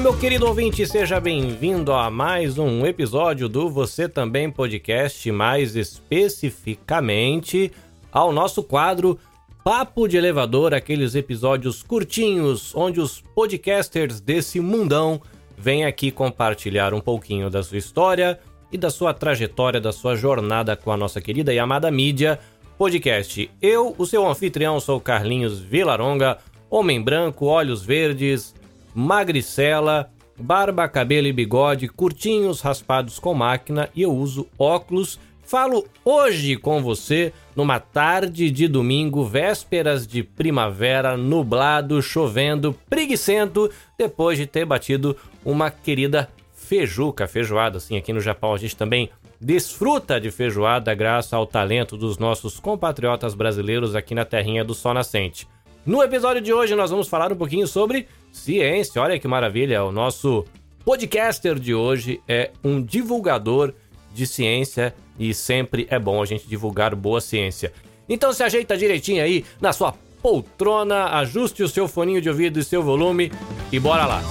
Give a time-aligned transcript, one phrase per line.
[0.00, 5.76] Olá, meu querido ouvinte, seja bem-vindo a mais um episódio do Você Também Podcast, mais
[5.76, 7.70] especificamente
[8.10, 9.18] ao nosso quadro
[9.62, 15.20] Papo de Elevador, aqueles episódios curtinhos onde os podcasters desse mundão
[15.54, 18.40] vêm aqui compartilhar um pouquinho da sua história
[18.72, 22.40] e da sua trajetória, da sua jornada com a nossa querida e amada mídia
[22.78, 23.50] podcast.
[23.60, 26.38] Eu, o seu anfitrião, sou Carlinhos Vilaronga,
[26.70, 28.54] homem branco, olhos verdes,
[28.94, 35.18] magricela, barba, cabelo e bigode, curtinhos raspados com máquina e eu uso óculos.
[35.42, 43.68] Falo hoje com você numa tarde de domingo, vésperas de primavera, nublado, chovendo, preguiçento,
[43.98, 47.78] depois de ter batido uma querida feijuca, feijoada.
[47.78, 52.60] Assim, aqui no Japão a gente também desfruta de feijoada graças ao talento dos nossos
[52.60, 55.48] compatriotas brasileiros aqui na terrinha do Sol Nascente.
[55.84, 59.00] No episódio de hoje nós vamos falar um pouquinho sobre ciência.
[59.00, 60.44] Olha que maravilha, o nosso
[60.84, 63.72] podcaster de hoje é um divulgador
[64.12, 67.72] de ciência e sempre é bom a gente divulgar boa ciência.
[68.08, 72.64] Então se ajeita direitinho aí na sua poltrona, ajuste o seu foninho de ouvido e
[72.64, 73.30] seu volume
[73.70, 74.22] e bora lá.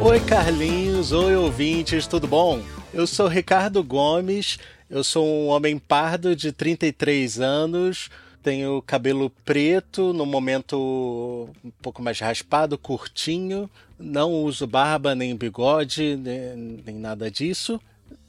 [0.00, 2.62] Oi Carlinhos, oi ouvintes, tudo bom?
[2.94, 4.58] Eu sou Ricardo Gomes,
[4.88, 8.08] eu sou um homem pardo de 33 anos,
[8.48, 13.68] tenho cabelo preto, no momento um pouco mais raspado, curtinho.
[13.98, 17.78] Não uso barba, nem bigode, nem, nem nada disso.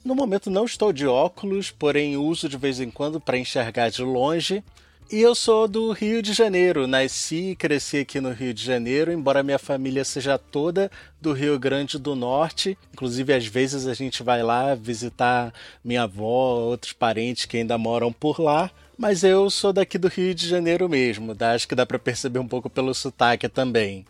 [0.04, 4.02] No momento não estou de óculos, porém uso de vez em quando para enxergar de
[4.02, 4.62] longe.
[5.10, 9.10] E eu sou do Rio de Janeiro, nasci e cresci aqui no Rio de Janeiro,
[9.10, 12.76] embora minha família seja toda do Rio Grande do Norte.
[12.92, 15.50] Inclusive, às vezes a gente vai lá visitar
[15.82, 18.70] minha avó, outros parentes que ainda moram por lá.
[19.00, 21.52] Mas eu sou daqui do Rio de Janeiro mesmo, tá?
[21.52, 24.04] acho que dá para perceber um pouco pelo sotaque também.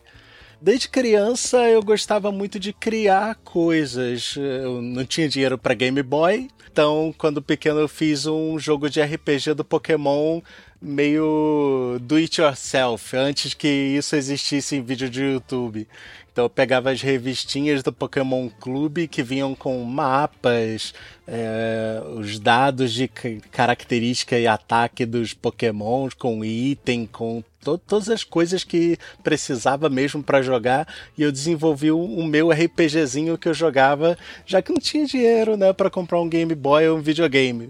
[0.61, 4.35] Desde criança eu gostava muito de criar coisas.
[4.35, 9.01] Eu não tinha dinheiro para Game Boy, então quando pequeno eu fiz um jogo de
[9.01, 10.41] RPG do Pokémon
[10.81, 15.87] meio do it yourself, antes que isso existisse em vídeo de YouTube.
[16.31, 20.93] Então eu pegava as revistinhas do Pokémon Clube que vinham com mapas,
[21.27, 23.09] é, os dados de
[23.51, 30.23] característica e ataque dos Pokémons, com item, com to todas as coisas que precisava mesmo
[30.23, 30.87] para jogar.
[31.17, 35.57] E eu desenvolvi o, o, meu RPGzinho que eu jogava, já que não tinha dinheiro
[35.57, 37.69] né, para comprar um Game Boy ou um videogame.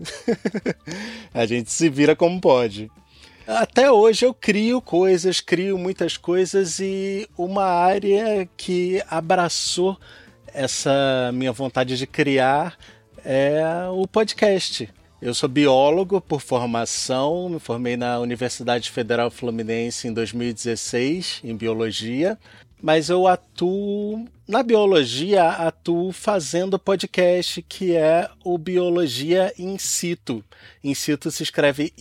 [1.34, 2.92] A gente se vira como pode.
[3.54, 10.00] Até hoje eu crio coisas, crio muitas coisas e uma área que abraçou
[10.54, 12.78] essa minha vontade de criar
[13.26, 14.90] é o podcast.
[15.22, 22.40] Eu sou biólogo por formação, me formei na Universidade Federal Fluminense em 2016 em biologia
[22.81, 30.44] mas eu atuo na biologia, atuo fazendo podcast que é o Biologia in situ.
[30.84, 31.94] In situ se escreve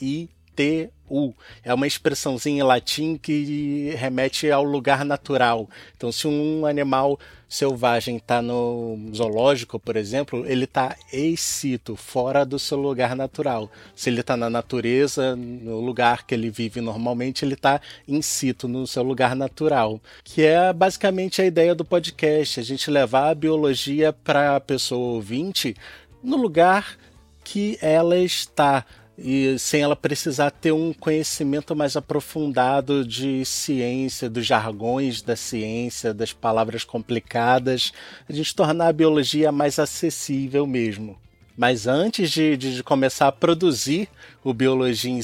[0.00, 1.32] I N S I T U.
[1.64, 5.68] É uma expressãozinha em latim que remete ao lugar natural.
[5.96, 12.44] Então, se um animal selvagem está no zoológico, por exemplo, ele está ex situ, fora
[12.44, 13.70] do seu lugar natural.
[13.96, 18.68] Se ele está na natureza, no lugar que ele vive normalmente, ele está in situ,
[18.68, 19.98] no seu lugar natural.
[20.22, 25.14] Que é basicamente a ideia do podcast, a gente levar a biologia para a pessoa
[25.14, 25.74] ouvinte
[26.22, 26.98] no lugar
[27.42, 28.84] que ela está
[29.20, 36.14] e sem ela precisar ter um conhecimento mais aprofundado de ciência, dos jargões da ciência,
[36.14, 37.92] das palavras complicadas,
[38.28, 41.18] a gente tornar a biologia mais acessível mesmo.
[41.56, 44.08] Mas antes de, de, começar a produzir
[44.44, 45.20] o Biologia in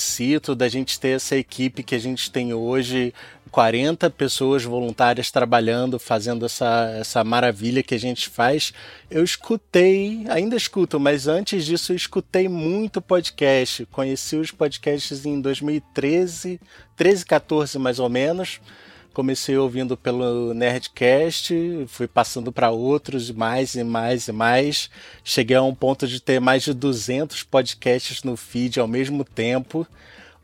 [0.56, 3.14] da gente ter essa equipe que a gente tem hoje,
[3.54, 8.72] 40 pessoas voluntárias trabalhando, fazendo essa, essa maravilha que a gente faz,
[9.08, 13.86] eu escutei, ainda escuto, mas antes disso eu escutei muito podcast.
[13.92, 16.60] Conheci os podcasts em 2013,
[16.96, 18.60] 13, 14 mais ou menos.
[19.12, 21.54] Comecei ouvindo pelo Nerdcast,
[21.86, 24.90] fui passando para outros, mais e mais e mais.
[25.22, 29.86] Cheguei a um ponto de ter mais de 200 podcasts no feed ao mesmo tempo.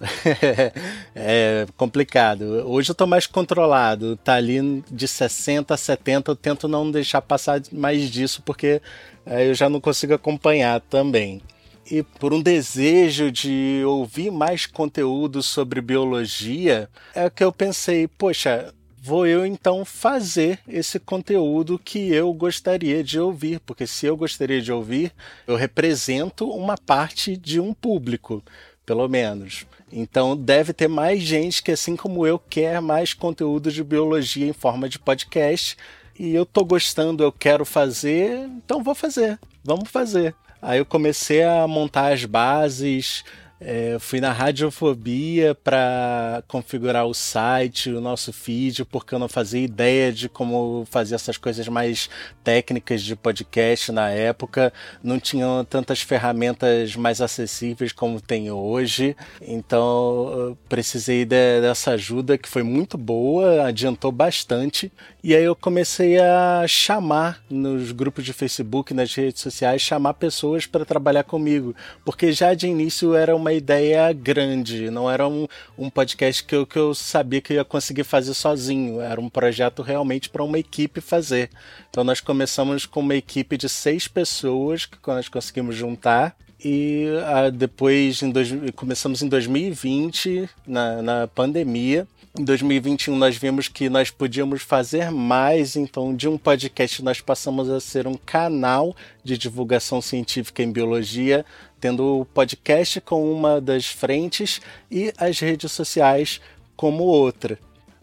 [1.14, 2.44] é complicado.
[2.66, 4.16] Hoje eu tô mais controlado.
[4.16, 6.30] Tá ali de 60 a 70.
[6.30, 8.80] Eu tento não deixar passar mais disso, porque
[9.26, 11.42] é, eu já não consigo acompanhar também.
[11.90, 18.72] E por um desejo de ouvir mais conteúdo sobre biologia, é que eu pensei, poxa,
[19.02, 24.60] vou eu então fazer esse conteúdo que eu gostaria de ouvir, porque se eu gostaria
[24.60, 25.12] de ouvir,
[25.46, 28.42] eu represento uma parte de um público
[28.90, 29.66] pelo menos.
[29.92, 34.52] Então deve ter mais gente que, assim como eu, quer mais conteúdo de biologia em
[34.52, 35.76] forma de podcast.
[36.18, 39.38] E eu tô gostando, eu quero fazer, então vou fazer.
[39.62, 40.34] Vamos fazer.
[40.60, 43.22] Aí eu comecei a montar as bases,
[43.60, 49.60] é, fui na Radiofobia para configurar o site, o nosso feed, porque eu não fazia
[49.60, 52.08] ideia de como fazer essas coisas mais
[52.42, 54.72] técnicas de podcast na época.
[55.02, 59.14] Não tinham tantas ferramentas mais acessíveis como tem hoje.
[59.42, 64.90] Então precisei de, dessa ajuda que foi muito boa, adiantou bastante.
[65.22, 70.64] E aí eu comecei a chamar nos grupos de Facebook, nas redes sociais, chamar pessoas
[70.64, 71.74] para trabalhar comigo,
[72.06, 76.66] porque já de início era uma ideia grande, não era um, um podcast que eu,
[76.66, 80.58] que eu sabia que eu ia conseguir fazer sozinho, era um projeto realmente para uma
[80.58, 81.50] equipe fazer.
[81.88, 87.50] Então nós começamos com uma equipe de seis pessoas que nós conseguimos juntar e ah,
[87.50, 92.06] depois em dois, começamos em 2020 na, na pandemia
[92.38, 97.68] em 2021 nós vimos que nós podíamos fazer mais, então de um podcast nós passamos
[97.68, 101.44] a ser um canal de divulgação científica em biologia,
[101.80, 106.40] tendo o podcast como uma das frentes e as redes sociais
[106.76, 107.58] como outra.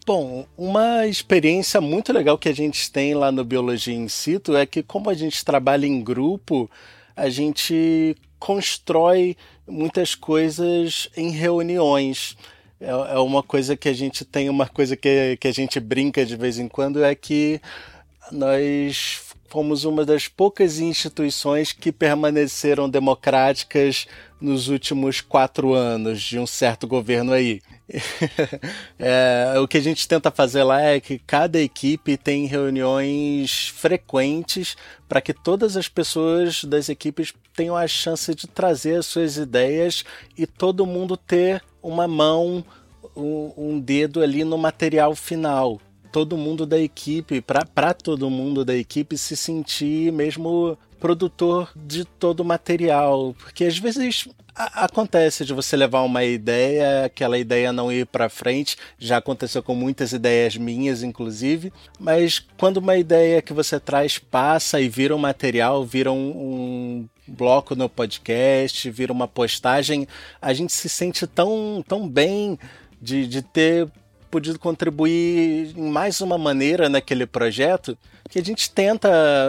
[0.06, 4.66] Bom, uma experiência muito legal que a gente tem lá no Biologia in Situ é
[4.66, 6.70] que, como a gente trabalha em grupo,
[7.16, 9.36] a gente constrói
[9.66, 12.36] muitas coisas em reuniões.
[12.80, 16.24] É, é uma coisa que a gente tem, uma coisa que, que a gente brinca
[16.24, 17.60] de vez em quando, é que
[18.30, 24.06] nós fomos uma das poucas instituições que permaneceram democráticas
[24.40, 27.60] nos últimos quatro anos de um certo governo aí.
[28.98, 34.76] é, o que a gente tenta fazer lá é que cada equipe tem reuniões frequentes
[35.08, 40.04] para que todas as pessoas das equipes tenham a chance de trazer as suas ideias
[40.36, 42.64] e todo mundo ter uma mão,
[43.16, 45.80] um, um dedo ali no material final.
[46.12, 52.40] Todo mundo da equipe, para todo mundo da equipe se sentir mesmo produtor de todo
[52.40, 53.34] o material.
[53.38, 58.76] Porque às vezes acontece de você levar uma ideia, aquela ideia não ir para frente,
[58.98, 64.80] já aconteceu com muitas ideias minhas, inclusive, mas quando uma ideia que você traz passa
[64.80, 70.08] e vira um material, vira um, um bloco no podcast, vira uma postagem,
[70.42, 72.58] a gente se sente tão, tão bem
[73.00, 73.88] de, de ter
[74.30, 77.96] podido contribuir em mais uma maneira naquele projeto
[78.28, 79.08] que a gente tenta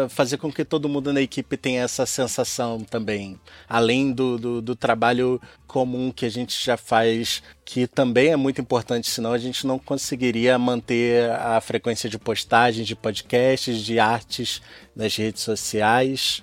[0.09, 3.37] fazer com que todo mundo na equipe tenha essa sensação também,
[3.67, 8.61] além do, do, do, trabalho comum que a gente já faz, que também é muito
[8.61, 14.61] importante, senão a gente não conseguiria manter a frequência de postagens, de podcasts, de artes
[14.95, 16.41] nas redes sociais.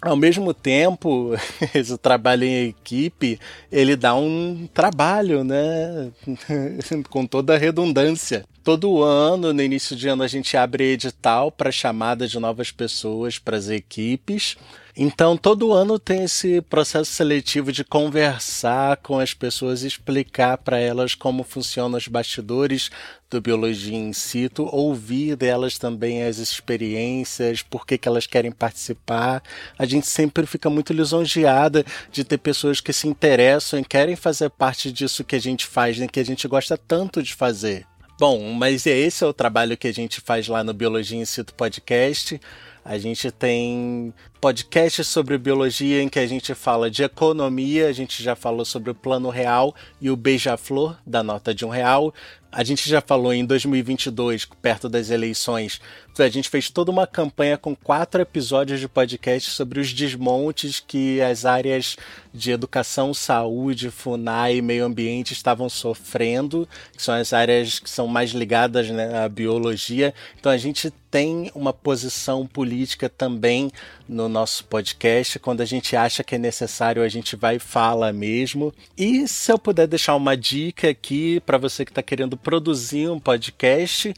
[0.00, 1.34] Ao mesmo tempo,
[1.74, 3.38] esse trabalho em equipe,
[3.70, 6.10] ele dá um trabalho, né?
[7.10, 8.44] Com toda a redundância.
[8.68, 13.38] Todo ano, no início de ano, a gente abre edital para chamada de novas pessoas
[13.38, 14.58] para as equipes.
[14.94, 21.14] Então, todo ano tem esse processo seletivo de conversar com as pessoas, explicar para elas
[21.14, 22.90] como funcionam os bastidores
[23.30, 29.42] do Biologia in situ, ouvir delas também as experiências, por que, que elas querem participar.
[29.78, 34.50] A gente sempre fica muito lisonjeada de ter pessoas que se interessam e querem fazer
[34.50, 37.86] parte disso que a gente faz, né, que a gente gosta tanto de fazer.
[38.18, 42.40] Bom, mas esse é o trabalho que a gente faz lá no Biologia situ podcast.
[42.84, 48.22] A gente tem podcasts sobre biologia em que a gente fala de economia, a gente
[48.22, 52.14] já falou sobre o plano real e o beija-flor da nota de um real.
[52.50, 55.80] A gente já falou em 2022, perto das eleições,
[56.22, 61.20] a gente fez toda uma campanha com quatro episódios de podcast sobre os desmontes que
[61.20, 61.96] as áreas
[62.32, 68.06] de educação, saúde, FUNAI e meio ambiente estavam sofrendo, que são as áreas que são
[68.06, 70.14] mais ligadas né, à biologia.
[70.38, 73.70] Então a gente tem uma posição política também
[74.08, 75.38] no nosso podcast.
[75.38, 78.74] Quando a gente acha que é necessário, a gente vai e fala mesmo.
[78.96, 83.20] E se eu puder deixar uma dica aqui para você que está querendo produzir um
[83.20, 84.14] podcast,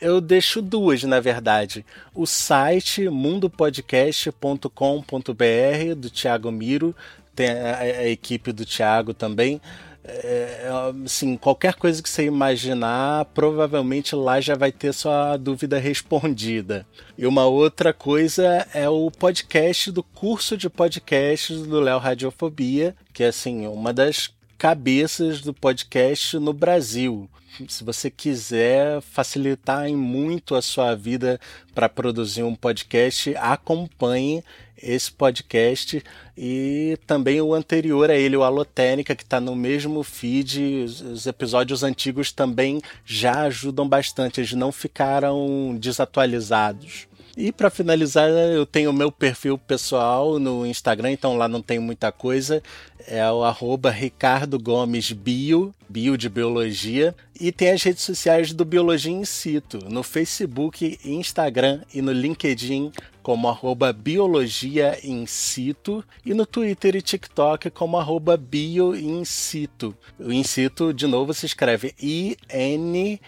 [0.00, 1.84] eu deixo duas, na verdade.
[2.14, 6.94] O site mundopodcast.com.br do Thiago Miro,
[7.34, 9.60] tem a, a equipe do Thiago também.
[10.06, 10.68] É,
[11.04, 16.86] assim, qualquer coisa que você imaginar, provavelmente lá já vai ter sua dúvida respondida.
[17.16, 23.24] E uma outra coisa é o podcast do curso de podcasts do Léo Radiofobia, que
[23.24, 24.30] é assim, uma das
[24.64, 27.28] cabeças do podcast no Brasil.
[27.68, 31.38] Se você quiser facilitar em muito a sua vida
[31.74, 34.42] para produzir um podcast, acompanhe
[34.82, 36.02] esse podcast
[36.34, 40.84] e também o anterior a ele, o Alotênica, que está no mesmo feed.
[40.84, 47.06] Os episódios antigos também já ajudam bastante, eles não ficaram desatualizados.
[47.36, 51.80] E para finalizar, eu tenho o meu perfil pessoal no Instagram, então lá não tem
[51.80, 52.62] muita coisa.
[53.08, 57.12] É o arroba Ricardo Gomes Bio, bio de biologia.
[57.38, 62.92] E tem as redes sociais do Biologia in Situ, no Facebook, Instagram e no LinkedIn
[63.20, 69.92] como arroba Biologia in Situ e no Twitter e TikTok como arroba Bio in Situ.
[70.20, 73.24] O in situ, de novo, se escreve I-N-S-I-T-U.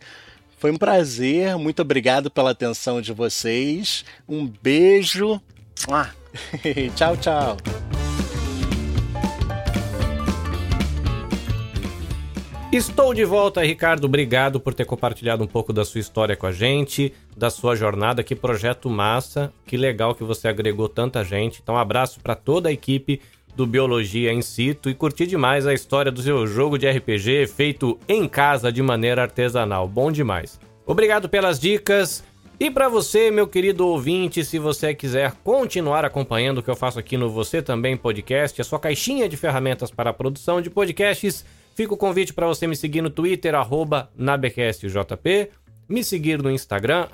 [0.59, 4.05] Foi um prazer, muito obrigado pela atenção de vocês.
[4.29, 5.41] Um beijo.
[6.95, 7.57] tchau, tchau.
[12.71, 14.05] Estou de volta, Ricardo.
[14.05, 18.23] Obrigado por ter compartilhado um pouco da sua história com a gente, da sua jornada.
[18.23, 21.61] Que projeto massa, que legal que você agregou tanta gente.
[21.63, 23.23] Então, um abraço para toda a equipe
[23.55, 27.99] do Biologia em Situ e curti demais a história do seu jogo de RPG feito
[28.09, 29.87] em casa de maneira artesanal.
[29.87, 30.59] Bom demais.
[30.87, 32.25] Obrigado pelas dicas.
[32.59, 36.99] E para você, meu querido ouvinte, se você quiser continuar acompanhando o que eu faço
[36.99, 41.43] aqui no Você Também Podcast, a sua caixinha de ferramentas para a produção de podcasts,
[41.75, 43.55] fica o convite para você me seguir no Twitter,
[44.15, 45.51] nabecastjp,
[45.89, 47.09] me seguir no Instagram,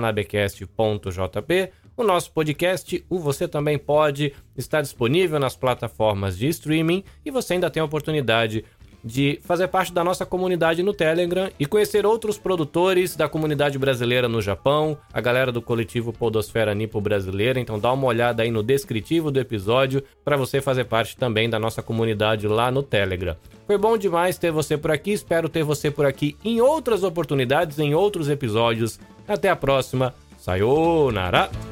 [0.00, 7.30] nabecast.jp, o nosso podcast, o Você Também Pode, está disponível nas plataformas de streaming e
[7.30, 8.64] você ainda tem a oportunidade
[9.04, 14.28] de fazer parte da nossa comunidade no Telegram e conhecer outros produtores da comunidade brasileira
[14.28, 17.58] no Japão, a galera do coletivo Podosfera Nipo Brasileira.
[17.58, 21.58] Então dá uma olhada aí no descritivo do episódio para você fazer parte também da
[21.58, 23.36] nossa comunidade lá no Telegram.
[23.66, 27.78] Foi bom demais ter você por aqui, espero ter você por aqui em outras oportunidades,
[27.78, 29.00] em outros episódios.
[29.26, 30.14] Até a próxima.
[30.38, 31.71] Sayonara!